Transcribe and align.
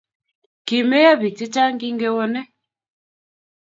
kimeyo 0.65 1.11
pik 1.21 1.35
che 1.37 1.45
chang 1.53 1.75
kinge 1.81 2.09
wone 2.15 2.41